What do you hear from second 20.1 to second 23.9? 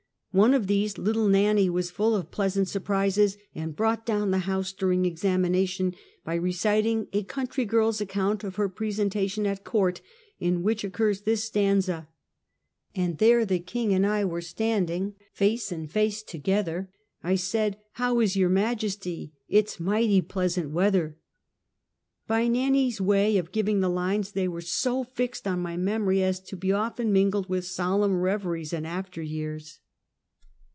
pleasant weather! '"By Nannie's way of giving the